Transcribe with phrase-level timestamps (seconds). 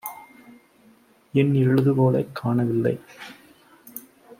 [1.33, 2.99] என் எழுதுகோலைக் காணவில்லை.